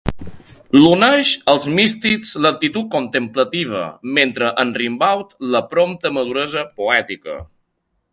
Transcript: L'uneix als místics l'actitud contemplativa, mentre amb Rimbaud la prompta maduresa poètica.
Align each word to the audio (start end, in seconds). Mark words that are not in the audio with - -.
L'uneix 0.75 1.33
als 1.51 1.67
místics 1.79 2.31
l'actitud 2.45 2.87
contemplativa, 2.95 3.81
mentre 4.19 4.49
amb 4.63 4.79
Rimbaud 4.83 5.37
la 5.57 5.63
prompta 5.75 6.13
maduresa 6.17 6.65
poètica. 6.81 7.37